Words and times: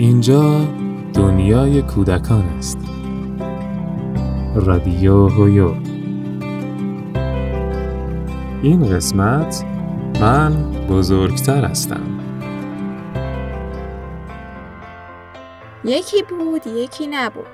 اینجا 0.00 0.64
دنیای 1.14 1.82
کودکان 1.82 2.44
است. 2.58 2.78
رادیو 4.54 5.28
هویو. 5.28 5.74
این 8.62 8.96
قسمت 8.96 9.64
من 10.20 10.72
بزرگتر 10.90 11.64
هستم. 11.64 12.20
یکی 15.84 16.22
بود 16.22 16.66
یکی 16.66 17.06
نبود. 17.06 17.46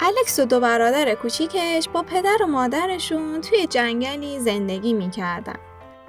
الکس 0.00 0.38
و 0.38 0.44
دو 0.44 0.60
برادر 0.60 1.14
کوچیکش 1.14 1.88
با 1.92 2.02
پدر 2.02 2.38
و 2.42 2.46
مادرشون 2.46 3.40
توی 3.40 3.66
جنگلی 3.66 4.40
زندگی 4.40 4.92
می‌کردن. 4.92 5.58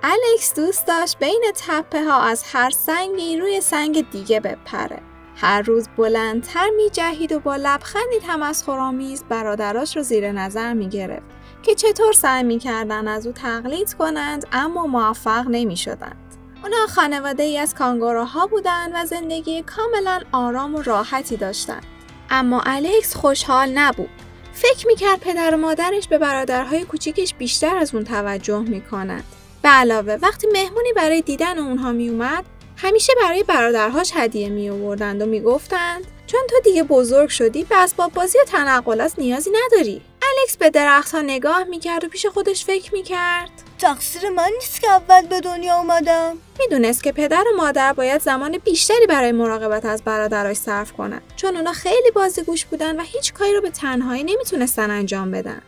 الکس 0.03 0.55
دوست 0.55 0.87
داشت 0.87 1.19
بین 1.19 1.43
تپه 1.55 2.03
ها 2.03 2.21
از 2.21 2.43
هر 2.53 2.69
سنگی 2.69 3.37
روی 3.37 3.61
سنگ 3.61 4.09
دیگه 4.11 4.39
بپره. 4.39 4.99
هر 5.35 5.61
روز 5.61 5.87
بلندتر 5.97 6.69
می 6.77 6.89
جهید 6.89 7.31
و 7.31 7.39
با 7.39 7.55
لبخندی 7.55 8.19
تمسخرآمیز 8.27 9.23
برادراش 9.29 9.97
رو 9.97 10.03
زیر 10.03 10.31
نظر 10.31 10.73
می 10.73 10.89
گرفت 10.89 11.25
که 11.63 11.75
چطور 11.75 12.13
سعی 12.13 12.43
می 12.43 12.59
کردن 12.59 13.07
از 13.07 13.27
او 13.27 13.33
تقلید 13.33 13.93
کنند 13.93 14.47
اما 14.51 14.87
موفق 14.87 15.45
نمی 15.49 15.77
شدند. 15.77 16.15
اونا 16.63 16.87
خانواده 16.87 17.43
ای 17.43 17.57
از 17.57 17.75
کانگوروها 17.75 18.47
بودند 18.47 18.91
و 18.95 19.05
زندگی 19.05 19.61
کاملا 19.61 20.19
آرام 20.31 20.75
و 20.75 20.81
راحتی 20.81 21.37
داشتند. 21.37 21.83
اما 22.29 22.61
الکس 22.65 23.15
خوشحال 23.15 23.69
نبود. 23.69 24.09
فکر 24.53 24.87
می 24.87 24.95
کرد 24.95 25.19
پدر 25.19 25.55
و 25.55 25.57
مادرش 25.57 26.07
به 26.07 26.17
برادرهای 26.17 26.83
کوچیکش 26.83 27.33
بیشتر 27.33 27.77
از 27.77 27.95
اون 27.95 28.03
توجه 28.03 28.59
می 28.59 28.81
کنند. 28.81 29.23
به 29.61 29.69
علاوه 29.69 30.17
وقتی 30.21 30.47
مهمونی 30.53 30.93
برای 30.95 31.21
دیدن 31.21 31.59
اونها 31.59 31.91
می 31.91 32.09
اومد 32.09 32.45
همیشه 32.77 33.13
برای 33.21 33.43
برادرهاش 33.43 34.11
هدیه 34.15 34.49
می 34.49 34.69
آوردند 34.69 35.21
و 35.21 35.25
می‌گفتند 35.25 36.07
چون 36.27 36.41
تو 36.49 36.55
دیگه 36.63 36.83
بزرگ 36.83 37.29
شدی 37.29 37.63
به 37.63 37.77
اسباب 37.77 38.13
بازی 38.13 38.37
و 38.39 38.43
تنقلات 38.43 39.13
نیازی 39.17 39.51
نداری. 39.65 40.01
الکس 40.39 40.57
به 40.57 40.69
درختها 40.69 41.21
نگاه 41.21 41.63
می‌کرد 41.63 42.03
و 42.03 42.07
پیش 42.07 42.25
خودش 42.25 42.65
فکر 42.65 42.93
می‌کرد. 42.93 43.49
تقصیر 43.79 44.29
من 44.29 44.49
نیست 44.59 44.81
که 44.81 44.91
اول 44.91 45.27
به 45.27 45.39
دنیا 45.39 45.77
اومدم 45.77 46.37
می‌دونست 46.59 47.03
که 47.03 47.11
پدر 47.11 47.43
و 47.53 47.57
مادر 47.57 47.93
باید 47.93 48.21
زمان 48.21 48.57
بیشتری 48.57 49.07
برای 49.09 49.31
مراقبت 49.31 49.85
از 49.85 50.03
برادرش 50.03 50.57
صرف 50.57 50.91
کنند 50.91 51.21
چون 51.35 51.57
اونا 51.57 51.73
خیلی 51.73 52.11
بازیگوش 52.11 52.65
بودن 52.65 52.99
و 52.99 53.03
هیچ 53.03 53.33
کاری 53.33 53.53
رو 53.53 53.61
به 53.61 53.69
تنهایی 53.69 54.23
نمی‌تونستن 54.23 54.91
انجام 54.91 55.31
بدن. 55.31 55.61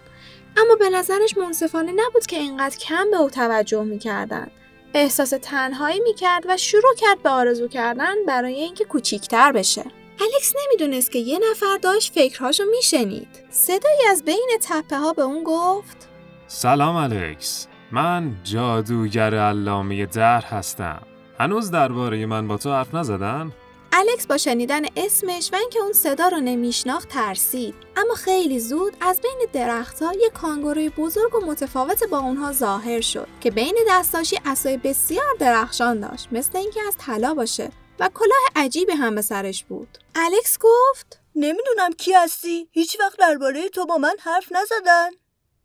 اما 0.57 0.75
به 0.75 0.89
نظرش 0.89 1.37
منصفانه 1.37 1.91
نبود 1.91 2.25
که 2.25 2.37
اینقدر 2.37 2.77
کم 2.77 3.11
به 3.11 3.17
او 3.17 3.29
توجه 3.29 3.83
می‌کردند. 3.83 4.51
احساس 4.97 5.33
تنهایی 5.41 5.99
می‌کرد 5.99 6.43
و 6.49 6.57
شروع 6.57 6.95
کرد 6.97 7.23
به 7.23 7.29
آرزو 7.29 7.67
کردن 7.67 8.15
برای 8.27 8.53
اینکه 8.53 8.85
کوچیکتر 8.85 9.51
بشه. 9.51 9.83
الکس 10.21 10.53
نمی‌دونست 10.65 11.11
که 11.11 11.19
یه 11.19 11.39
نفر 11.51 11.77
داشت 11.81 12.13
فکرهاشو 12.13 12.63
میشنید. 12.71 13.27
صدایی 13.49 13.99
از 14.09 14.23
بین 14.25 14.49
تپه 14.61 14.97
ها 14.97 15.13
به 15.13 15.21
اون 15.21 15.43
گفت 15.43 16.07
سلام 16.47 16.95
الکس 16.95 17.67
من 17.91 18.35
جادوگر 18.43 19.35
علامه 19.35 20.05
در 20.05 20.41
هستم 20.41 21.01
هنوز 21.39 21.71
درباره 21.71 22.25
من 22.25 22.47
با 22.47 22.57
تو 22.57 22.71
حرف 22.71 22.93
نزدن؟ 22.93 23.51
الکس 23.97 24.27
با 24.27 24.37
شنیدن 24.37 24.81
اسمش 24.95 25.49
و 25.53 25.55
اینکه 25.55 25.79
اون 25.79 25.93
صدا 25.93 26.27
رو 26.27 26.37
نمیشناخت 26.37 27.09
ترسید. 27.09 27.75
اما 27.97 28.13
خیلی 28.13 28.59
زود 28.59 28.93
از 29.01 29.21
بین 29.21 29.47
درختها 29.53 30.13
یه 30.13 30.29
کانگوروی 30.29 30.89
بزرگ 30.89 31.35
و 31.35 31.45
متفاوت 31.45 32.03
با 32.03 32.19
اونها 32.19 32.51
ظاهر 32.51 33.01
شد 33.01 33.27
که 33.41 33.51
بین 33.51 33.77
دستاشی 33.89 34.39
اسای 34.45 34.77
بسیار 34.77 35.35
درخشان 35.39 35.99
داشت 35.99 36.27
مثل 36.31 36.57
اینکه 36.57 36.79
از 36.87 36.95
طلا 36.97 37.33
باشه 37.33 37.71
و 37.99 38.09
کلاه 38.13 38.65
عجیبی 38.65 38.91
هم 38.91 39.15
به 39.15 39.21
سرش 39.21 39.63
بود. 39.63 39.97
الکس 40.15 40.57
گفت 40.61 41.21
نمی‌دونم 41.35 41.91
کی 41.97 42.13
هستی 42.13 42.69
هیچ 42.71 42.97
وقت 42.99 43.19
درباره 43.19 43.69
تو 43.69 43.85
با 43.85 43.97
من 43.97 44.15
حرف 44.19 44.51
نزدن. 44.51 45.09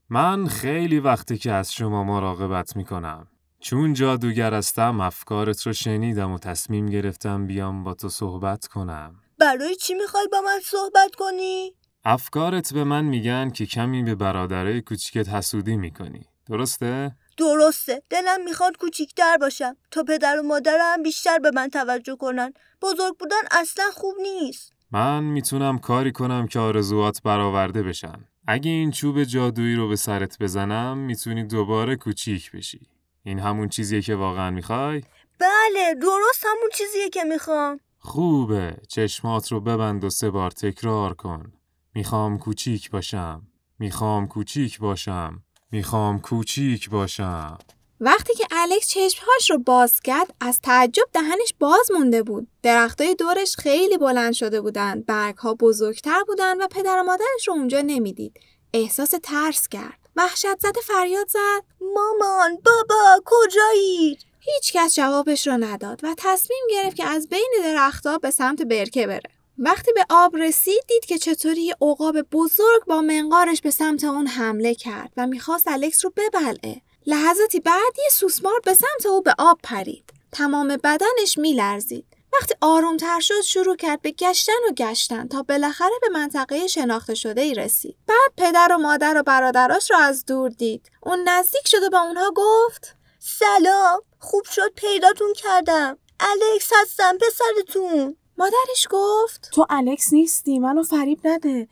من 0.08 0.46
خیلی 0.46 0.98
وقتی 0.98 1.38
که 1.38 1.52
از 1.52 1.72
شما 1.72 2.04
مراقبت 2.04 2.76
می‌کنم 2.76 3.26
چون 3.60 3.92
جادوگر 3.92 4.54
هستم 4.54 5.00
افکارت 5.00 5.66
رو 5.66 5.72
شنیدم 5.72 6.32
و 6.32 6.38
تصمیم 6.38 6.86
گرفتم 6.86 7.46
بیام 7.46 7.84
با 7.84 7.94
تو 7.94 8.08
صحبت 8.08 8.66
کنم. 8.66 9.14
برای 9.38 9.74
چی 9.74 9.94
می‌خوای 9.94 10.28
با 10.32 10.40
من 10.40 10.60
صحبت 10.64 11.14
کنی؟ 11.18 11.74
افکارت 12.04 12.72
به 12.74 12.84
من 12.84 13.04
میگن 13.04 13.50
که 13.50 13.66
کمی 13.66 14.02
به 14.02 14.14
برادرای 14.14 14.80
کوچیکت 14.80 15.28
حسودی 15.28 15.76
می‌کنی. 15.76 16.26
درسته؟ 16.46 17.16
درسته. 17.36 18.02
دلم 18.10 18.44
می‌خواد 18.44 18.76
کوچیکتر 18.76 19.36
باشم. 19.36 19.76
تا 19.90 20.02
پدر 20.02 20.40
و 20.40 20.42
مادرم 20.42 21.02
بیشتر 21.02 21.38
به 21.38 21.50
من 21.54 21.68
توجه 21.68 22.16
کنن. 22.16 22.52
بزرگ 22.82 23.16
بودن 23.18 23.42
اصلا 23.50 23.84
خوب 23.92 24.14
نیست. 24.22 24.72
من 24.90 25.24
می‌تونم 25.24 25.78
کاری 25.78 26.12
کنم 26.12 26.46
که 26.46 26.58
آرزوات 26.58 27.22
برآورده 27.22 27.82
بشن. 27.82 28.24
اگه 28.46 28.70
این 28.70 28.90
چوب 28.90 29.24
جادویی 29.24 29.74
رو 29.74 29.88
به 29.88 29.96
سرت 29.96 30.38
بزنم 30.38 30.98
می‌تونی 30.98 31.44
دوباره 31.44 31.96
کوچیک 31.96 32.52
بشی. 32.52 32.80
این 33.24 33.38
همون 33.38 33.68
چیزیه 33.68 34.02
که 34.02 34.14
واقعا 34.14 34.50
می‌خوای؟ 34.50 35.02
بله 35.38 35.94
درست 35.94 36.44
همون 36.46 36.70
چیزیه 36.74 37.08
که 37.08 37.24
می‌خوام. 37.24 37.80
خوبه. 37.98 38.76
چشمات 38.88 39.52
رو 39.52 39.60
ببند 39.60 40.04
و 40.04 40.10
سه 40.10 40.30
بار 40.30 40.50
تکرار 40.50 41.14
کن. 41.14 41.52
می‌خوام 41.94 42.38
کوچیک 42.38 42.90
باشم. 42.90 43.42
می‌خوام 43.78 44.28
کوچیک 44.28 44.78
باشم. 44.78 45.42
می‌خوام 45.70 46.20
کوچیک 46.20 46.90
باشم. 46.90 47.58
وقتی 48.00 48.34
که 48.34 48.46
الکس 48.50 48.88
چشمهاش 48.88 49.50
رو 49.50 49.58
باز 49.58 50.00
کرد 50.00 50.34
از 50.40 50.60
تعجب 50.60 51.04
دهنش 51.12 51.54
باز 51.58 51.90
مونده 51.90 52.22
بود. 52.22 52.48
درختای 52.62 53.14
دورش 53.14 53.56
خیلی 53.56 53.98
بلند 53.98 54.32
شده 54.32 54.60
بودند 54.60 55.06
برگها 55.06 55.54
بزرگتر 55.54 56.22
بودند 56.26 56.60
و 56.60 56.68
پدر 56.68 56.98
و 57.00 57.02
مادرش 57.02 57.48
رو 57.48 57.54
اونجا 57.54 57.80
نمی‌دید. 57.80 58.40
احساس 58.74 59.14
ترس 59.22 59.68
کرد. 59.68 59.99
وحشت 60.16 60.60
زده 60.60 60.80
فریاد 60.80 61.28
زد. 61.28 61.62
مامان 61.94 62.58
بابا 62.64 63.22
کجایید 63.24 64.18
هیچ 64.40 64.72
کس 64.72 64.94
جوابش 64.94 65.46
رو 65.46 65.56
نداد 65.56 66.00
و 66.02 66.14
تصمیم 66.18 66.60
گرفت 66.70 66.96
که 66.96 67.06
از 67.06 67.28
بین 67.28 67.52
درختها 67.62 68.18
به 68.18 68.30
سمت 68.30 68.62
برکه 68.62 69.06
بره. 69.06 69.30
وقتی 69.58 69.92
به 69.92 70.06
آب 70.10 70.36
رسید 70.36 70.84
دید 70.88 71.04
که 71.04 71.18
چطوری 71.18 71.62
یه 71.62 71.76
عقاب 71.82 72.22
بزرگ 72.22 72.84
با 72.86 73.00
منقارش 73.00 73.60
به 73.60 73.70
سمت 73.70 74.04
اون 74.04 74.26
حمله 74.26 74.74
کرد 74.74 75.12
و 75.16 75.26
می‌خواست 75.26 75.68
الکس 75.68 76.04
رو 76.04 76.12
ببلعه. 76.16 76.82
لحظاتی 77.06 77.60
بعد 77.60 77.98
یه 77.98 78.08
سوسمار 78.12 78.60
به 78.64 78.74
سمت 78.74 79.06
او 79.06 79.22
به 79.22 79.34
آب 79.38 79.60
پرید. 79.62 80.12
تمام 80.32 80.68
بدنش 80.68 81.38
میلرزید. 81.38 82.06
وقتی 82.32 82.54
آرومتر 82.60 83.20
شد 83.20 83.40
شروع 83.40 83.76
کرد 83.76 84.02
به 84.02 84.10
گشتن 84.10 84.52
و 84.70 84.72
گشتن 84.72 85.28
تا 85.28 85.42
بالاخره 85.42 85.98
به 86.00 86.08
منطقه 86.08 86.66
شناخته 86.66 87.14
شده 87.14 87.40
ای 87.40 87.54
رسید. 87.54 87.96
بعد 88.06 88.32
پدر 88.36 88.68
و 88.72 88.78
مادر 88.78 89.16
و 89.16 89.22
برادراش 89.22 89.90
را 89.90 89.98
از 89.98 90.24
دور 90.24 90.50
دید. 90.50 90.90
اون 91.02 91.28
نزدیک 91.28 91.68
شده 91.68 91.88
به 91.88 92.02
اونها 92.02 92.30
گفت 92.36 92.96
سلام 93.18 94.00
خوب 94.18 94.44
شد 94.44 94.72
پیداتون 94.76 95.32
کردم. 95.32 95.98
الکس 96.20 96.70
هستم 96.82 97.18
پسرتون. 97.18 98.16
مادرش 98.38 98.88
گفت 98.90 99.50
تو 99.52 99.66
الکس 99.70 100.12
نیستی 100.12 100.58
منو 100.58 100.82
فریب 100.82 101.20
نده. 101.24 101.68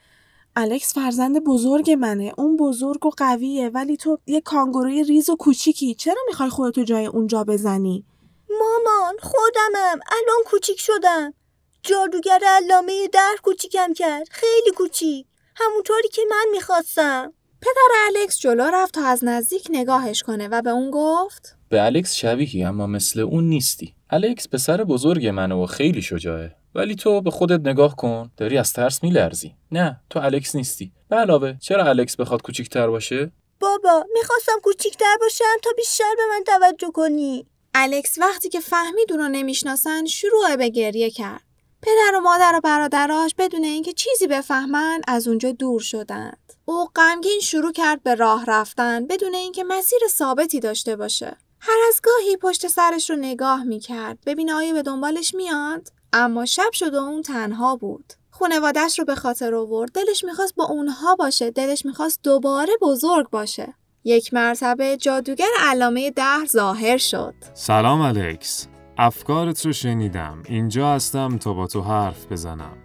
الکس 0.56 0.94
فرزند 0.94 1.44
بزرگ 1.44 1.90
منه 1.90 2.32
اون 2.38 2.56
بزرگ 2.56 3.06
و 3.06 3.10
قویه 3.16 3.68
ولی 3.68 3.96
تو 3.96 4.18
یه 4.26 4.40
کانگوروی 4.40 5.04
ریز 5.04 5.30
و 5.30 5.36
کوچیکی 5.36 5.94
چرا 5.94 6.22
می‌خوای 6.26 6.50
خودتو 6.50 6.84
جای 6.84 7.06
اون 7.06 7.31
جا 7.31 7.44
بزنی 7.44 8.04
مامان 8.50 9.14
خودمم. 9.22 10.00
الان 10.06 10.42
کوچیک 10.46 10.80
شدم. 10.80 11.34
جادوگر 11.82 12.40
علامه 12.44 13.08
در 13.12 13.36
کوچیکم 13.42 13.92
کرد. 13.92 14.28
خیلی 14.30 14.70
کوچیک. 14.76 15.26
همونطوری 15.56 16.08
که 16.08 16.22
من 16.30 16.46
می‌خواستم. 16.52 17.32
پدر 17.60 17.94
الکس 18.06 18.38
جلو 18.38 18.64
رفت 18.64 18.94
تا 18.94 19.06
از 19.06 19.24
نزدیک 19.24 19.66
نگاهش 19.70 20.22
کنه 20.22 20.48
و 20.48 20.62
به 20.62 20.70
اون 20.70 20.90
گفت 20.90 21.56
به 21.68 21.84
الکس 21.84 22.14
شبیهی 22.14 22.64
اما 22.64 22.86
مثل 22.86 23.20
اون 23.20 23.44
نیستی. 23.44 23.94
الکس 24.10 24.48
پسر 24.48 24.84
بزرگ 24.84 25.26
منه 25.26 25.54
و 25.54 25.66
خیلی 25.66 26.02
شجاعه. 26.02 26.54
ولی 26.74 26.94
تو 26.94 27.20
به 27.20 27.30
خودت 27.30 27.60
نگاه 27.60 27.96
کن. 27.96 28.30
داری 28.36 28.58
از 28.58 28.72
ترس 28.72 29.02
میلرزی. 29.02 29.54
نه 29.72 30.00
تو 30.10 30.18
الکس 30.18 30.54
نیستی. 30.54 30.92
به 31.08 31.16
علاوه 31.16 31.54
چرا 31.60 31.84
الکس 31.84 32.16
بخواد 32.16 32.42
کوچیکتر 32.42 32.88
باشه؟ 32.88 33.32
بابا 33.60 34.04
می‌خواستم 34.14 34.60
کوچیکتر 34.62 35.16
باشم 35.20 35.44
تا 35.62 35.70
بیشتر 35.76 36.14
به 36.16 36.22
من 36.30 36.44
توجه 36.44 36.90
کنی. 36.90 37.46
الکس 37.80 38.18
وقتی 38.18 38.48
که 38.48 38.60
فهمید 38.60 39.12
اون 39.12 39.20
رو 39.20 39.28
نمی‌شناسن 39.28 40.04
شروع 40.04 40.56
به 40.56 40.68
گریه 40.68 41.10
کرد. 41.10 41.42
پدر 41.82 42.16
و 42.16 42.20
مادر 42.20 42.52
و 42.56 42.60
برادراش 42.60 43.34
بدون 43.38 43.64
اینکه 43.64 43.92
چیزی 43.92 44.26
بفهمند 44.26 45.04
از 45.08 45.28
اونجا 45.28 45.52
دور 45.52 45.80
شدند. 45.80 46.52
او 46.64 46.88
غمگین 46.96 47.40
شروع 47.40 47.72
کرد 47.72 48.02
به 48.02 48.14
راه 48.14 48.44
رفتن 48.44 49.06
بدون 49.06 49.34
اینکه 49.34 49.64
مسیر 49.64 50.00
ثابتی 50.08 50.60
داشته 50.60 50.96
باشه. 50.96 51.36
هر 51.60 51.78
از 51.88 52.00
گاهی 52.02 52.36
پشت 52.36 52.66
سرش 52.66 53.10
رو 53.10 53.16
نگاه 53.16 53.64
می‌کرد 53.64 54.18
ببینه 54.26 54.54
آیا 54.54 54.72
به 54.72 54.82
دنبالش 54.82 55.34
میاد 55.34 55.88
اما 56.12 56.44
شب 56.44 56.72
شد 56.72 56.94
و 56.94 56.98
اون 56.98 57.22
تنها 57.22 57.76
بود. 57.76 58.12
خونوادش 58.30 58.98
رو 58.98 59.04
به 59.04 59.14
خاطر 59.14 59.54
آورد 59.54 59.92
دلش 59.92 60.24
می‌خواست 60.24 60.54
با 60.54 60.64
اونها 60.64 61.14
باشه 61.14 61.50
دلش 61.50 61.84
می‌خواست 61.84 62.20
دوباره 62.22 62.72
بزرگ 62.80 63.30
باشه 63.30 63.74
یک 64.04 64.34
مرتبه 64.34 64.96
جادوگر 64.96 65.48
علامه 65.60 66.10
ده 66.10 66.44
ظاهر 66.46 66.96
شد. 66.96 67.34
سلام 67.54 68.00
الکس. 68.00 68.66
افکارت 68.98 69.66
رو 69.66 69.72
شنیدم. 69.72 70.42
اینجا 70.48 70.94
هستم 70.94 71.38
تا 71.38 71.52
با 71.52 71.66
تو 71.66 71.80
حرف 71.80 72.32
بزنم. 72.32 72.76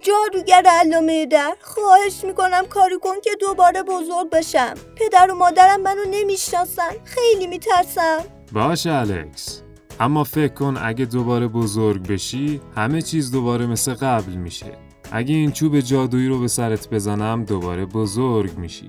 جادوگر 0.00 0.62
علامه 0.66 1.26
در 1.26 1.56
خواهش 1.60 2.24
می‌کنم 2.24 2.66
کاری 2.66 2.98
کن 3.02 3.20
که 3.24 3.30
دوباره 3.40 3.82
بزرگ 3.82 4.30
بشم. 4.32 4.74
پدر 4.96 5.30
و 5.30 5.34
مادرم 5.34 5.80
منو 5.80 6.04
نمی‌شناسن. 6.10 6.90
خیلی 7.04 7.46
میترسم. 7.46 8.18
باشه 8.52 8.92
الکس. 8.92 9.62
اما 10.00 10.24
فکر 10.24 10.54
کن 10.54 10.76
اگه 10.82 11.04
دوباره 11.04 11.48
بزرگ 11.48 12.08
بشی 12.08 12.60
همه 12.76 13.02
چیز 13.02 13.30
دوباره 13.30 13.66
مثل 13.66 13.94
قبل 13.94 14.32
میشه. 14.32 14.78
اگه 15.12 15.34
این 15.34 15.52
چوب 15.52 15.80
جادویی 15.80 16.28
رو 16.28 16.40
به 16.40 16.48
سرت 16.48 16.90
بزنم 16.90 17.44
دوباره 17.44 17.86
بزرگ 17.86 18.58
میشی. 18.58 18.88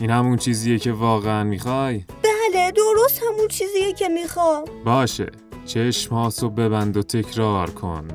این 0.00 0.10
همون 0.10 0.36
چیزیه 0.36 0.78
که 0.78 0.92
واقعا 0.92 1.44
می‌خوای؟ 1.44 2.04
بله 2.22 2.70
درست 2.70 3.22
همون 3.22 3.48
چیزیه 3.48 3.92
که 3.92 4.08
می‌خوام. 4.08 4.64
باشه 4.84 5.30
چشماتو 5.66 6.50
ببند 6.50 6.96
و 6.96 7.02
تکرار 7.02 7.70
کن. 7.70 8.08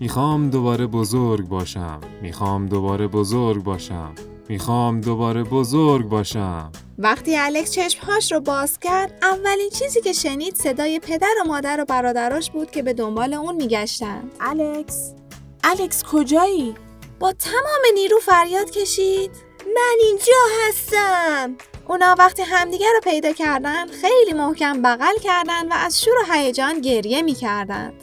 می‌خوام 0.00 0.50
دوباره 0.50 0.86
بزرگ 0.86 1.48
باشم. 1.48 2.00
می‌خوام 2.22 2.66
دوباره 2.66 3.06
بزرگ 3.06 3.62
باشم. 3.62 4.14
می‌خوام 4.48 5.00
دوباره 5.00 5.44
بزرگ 5.44 6.08
باشم. 6.08 6.72
وقتی 6.98 7.36
الکس 7.36 7.72
چشمهاش 7.72 8.32
رو 8.32 8.40
باز 8.40 8.78
کرد 8.78 9.18
اولین 9.22 9.70
چیزی 9.70 10.00
که 10.00 10.12
شنید 10.12 10.54
صدای 10.54 11.00
پدر 11.00 11.34
و 11.44 11.48
مادر 11.48 11.80
و 11.80 11.84
برادراش 11.84 12.50
بود 12.50 12.70
که 12.70 12.82
به 12.82 12.92
دنبال 12.92 13.34
اون 13.34 13.54
میگشتند 13.56 14.30
الکس؟ 14.40 15.14
الکس 15.64 16.04
کجایی؟ 16.04 16.74
با 17.20 17.32
تمام 17.32 17.80
نیرو 17.94 18.18
فریاد 18.18 18.70
کشید. 18.70 19.30
من 19.74 19.96
اینجا 20.00 20.32
هستم. 20.68 21.56
اونا 21.88 22.14
وقتی 22.18 22.42
همدیگه 22.42 22.86
رو 22.94 23.00
پیدا 23.00 23.32
کردن 23.32 23.86
خیلی 23.86 24.32
محکم 24.32 24.82
بغل 24.82 25.18
کردن 25.22 25.68
و 25.68 25.74
از 25.74 26.02
شور 26.02 26.14
و 26.14 26.32
هیجان 26.32 26.80
گریه 26.80 27.22
می‌کردند. 27.22 28.02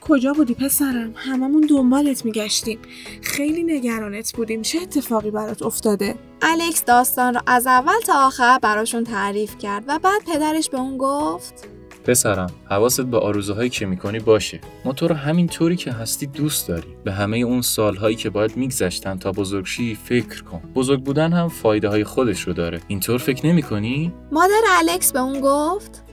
کجا 0.00 0.32
بودی 0.32 0.54
پسرم؟ 0.54 1.14
هممون 1.16 1.60
دنبالت 1.60 2.24
میگشتیم. 2.24 2.78
خیلی 3.22 3.62
نگرانت 3.62 4.32
بودیم. 4.32 4.62
چه 4.62 4.78
اتفاقی 4.82 5.30
برات 5.30 5.62
افتاده؟ 5.62 6.14
الکس 6.42 6.84
داستان 6.84 7.34
رو 7.34 7.40
از 7.46 7.66
اول 7.66 8.00
تا 8.06 8.26
آخر 8.26 8.58
براشون 8.62 9.04
تعریف 9.04 9.58
کرد 9.58 9.84
و 9.86 9.98
بعد 9.98 10.24
پدرش 10.24 10.70
به 10.70 10.80
اون 10.80 10.98
گفت 10.98 11.68
پسرم 12.04 12.50
حواست 12.64 13.00
به 13.00 13.18
آرزوهایی 13.18 13.70
که 13.70 13.86
می‌کنی 13.86 14.18
باشه. 14.18 14.60
ما 14.84 14.92
تو 14.92 15.08
رو 15.08 15.14
همین 15.14 15.46
طوری 15.46 15.76
که 15.76 15.92
هستی 15.92 16.26
دوست 16.26 16.68
داری. 16.68 16.88
به 17.04 17.12
همه 17.12 17.36
اون 17.38 17.62
سالهایی 17.62 18.16
که 18.16 18.30
باید 18.30 18.56
میگذشتن 18.56 19.18
تا 19.18 19.32
بزرگشی 19.32 19.94
فکر 19.94 20.42
کن. 20.42 20.62
بزرگ 20.74 21.00
بودن 21.04 21.32
هم 21.32 21.48
فایده 21.48 21.88
های 21.88 22.04
خودش 22.04 22.40
رو 22.40 22.52
داره. 22.52 22.80
اینطور 22.88 23.18
فکر 23.18 23.46
نمی‌کنی؟ 23.46 24.12
مادر 24.32 24.62
الکس 24.78 25.12
به 25.12 25.20
اون 25.20 25.40
گفت؟ 25.40 26.04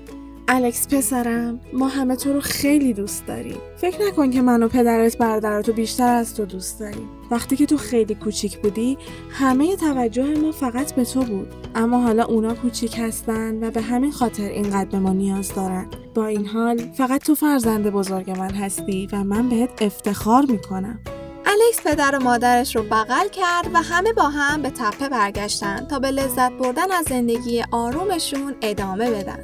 الکس 0.51 0.87
پسرم 0.87 1.59
ما 1.73 1.87
همه 1.87 2.15
تو 2.15 2.33
رو 2.33 2.41
خیلی 2.41 2.93
دوست 2.93 3.25
داریم. 3.27 3.57
فکر 3.77 4.07
نکن 4.07 4.31
که 4.31 4.41
من 4.41 4.63
و 4.63 4.67
پدرت 4.67 5.17
برادراتو 5.17 5.73
بیشتر 5.73 6.15
از 6.15 6.35
تو 6.35 6.45
دوست 6.45 6.79
داریم. 6.79 7.09
وقتی 7.31 7.55
که 7.55 7.65
تو 7.65 7.77
خیلی 7.77 8.15
کوچیک 8.15 8.57
بودی 8.57 8.97
همه 9.31 9.75
توجه 9.75 10.35
ما 10.37 10.51
فقط 10.51 10.95
به 10.95 11.05
تو 11.05 11.23
بود. 11.23 11.47
اما 11.75 12.01
حالا 12.01 12.23
اونا 12.23 12.53
کوچیک 12.53 12.99
هستن 12.99 13.63
و 13.63 13.71
به 13.71 13.81
همین 13.81 14.11
خاطر 14.11 14.43
اینقدر 14.43 14.89
به 14.89 14.99
ما 14.99 15.13
نیاز 15.13 15.55
دارن. 15.55 15.87
با 16.15 16.25
این 16.25 16.45
حال 16.45 16.77
فقط 16.77 17.23
تو 17.23 17.35
فرزند 17.35 17.89
بزرگ 17.89 18.31
من 18.31 18.51
هستی 18.51 19.07
و 19.13 19.23
من 19.23 19.49
بهت 19.49 19.69
افتخار 19.81 20.45
می‌کنم. 20.45 20.99
الکس 21.45 21.87
پدر 21.87 22.19
و 22.19 22.23
مادرش 22.23 22.75
رو 22.75 22.83
بغل 22.83 23.27
کرد 23.31 23.69
و 23.73 23.81
همه 23.81 24.13
با 24.13 24.29
هم 24.29 24.61
به 24.61 24.69
تپه 24.69 25.09
برگشتن 25.09 25.87
تا 25.89 25.99
به 25.99 26.11
لذت 26.11 26.51
بردن 26.51 26.91
از 26.91 27.05
زندگی 27.09 27.63
آرومشون 27.71 28.55
ادامه 28.61 29.11
بدن. 29.11 29.39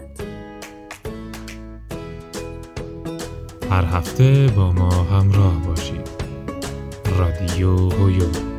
هر 3.69 3.85
هفته 3.85 4.47
با 4.55 4.71
ما 4.71 4.89
همراه 4.89 5.59
باشید. 5.67 6.09
رادیو 7.17 7.89
هویو 7.89 8.54